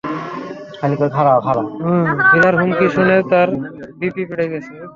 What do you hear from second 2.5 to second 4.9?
হুমকি শুনে, তার বিপি বেড়ে গেছে।